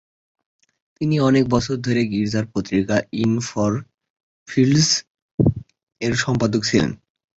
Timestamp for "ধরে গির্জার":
1.79-2.45